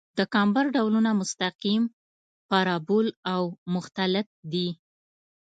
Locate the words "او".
3.33-3.41